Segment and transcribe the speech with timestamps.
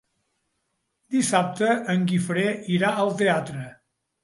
[1.15, 2.47] Dissabte en Guifré
[2.79, 3.71] irà al teatre.